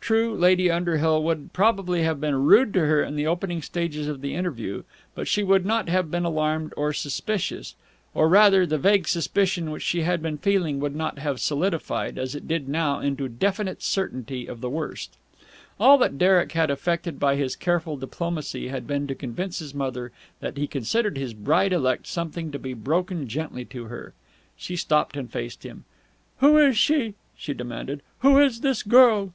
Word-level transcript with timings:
True, 0.00 0.32
Lady 0.32 0.70
Underhill 0.70 1.24
would 1.24 1.52
probably 1.52 2.02
have 2.04 2.20
been 2.20 2.36
rude 2.44 2.72
to 2.74 2.86
her 2.86 3.02
in 3.02 3.16
the 3.16 3.26
opening 3.26 3.60
stages 3.62 4.06
of 4.06 4.20
the 4.20 4.32
interview, 4.32 4.84
but 5.16 5.26
she 5.26 5.42
would 5.42 5.66
not 5.66 5.88
have 5.88 6.08
been 6.08 6.24
alarmed 6.24 6.72
and 6.76 6.94
suspicious; 6.94 7.74
or, 8.14 8.28
rather, 8.28 8.64
the 8.64 8.78
vague 8.78 9.08
suspicion 9.08 9.72
which 9.72 9.82
she 9.82 10.02
had 10.02 10.22
been 10.22 10.38
feeling 10.38 10.78
would 10.78 10.94
not 10.94 11.18
have 11.18 11.40
solidified, 11.40 12.16
as 12.16 12.36
it 12.36 12.46
did 12.46 12.68
now 12.68 13.00
into 13.00 13.28
definite 13.28 13.82
certainty 13.82 14.46
of 14.46 14.60
the 14.60 14.70
worst. 14.70 15.16
All 15.80 15.98
that 15.98 16.16
Derek 16.16 16.52
had 16.52 16.70
effected 16.70 17.18
by 17.18 17.34
his 17.34 17.56
careful 17.56 17.96
diplomacy 17.96 18.68
had 18.68 18.86
been 18.86 19.08
to 19.08 19.16
convince 19.16 19.58
his 19.58 19.74
mother 19.74 20.12
that 20.38 20.56
he 20.56 20.68
considered 20.68 21.18
his 21.18 21.34
bride 21.34 21.72
elect 21.72 22.06
something 22.06 22.52
to 22.52 22.58
be 22.60 22.72
broken 22.72 23.26
gently 23.26 23.64
to 23.64 23.86
her. 23.86 24.14
She 24.56 24.76
stopped 24.76 25.16
and 25.16 25.28
faced 25.28 25.64
him. 25.66 25.84
"Who 26.38 26.56
is 26.56 26.76
she?" 26.78 27.14
she 27.36 27.52
demanded. 27.52 28.00
"Who 28.20 28.38
is 28.38 28.60
this 28.60 28.84
girl?" 28.84 29.32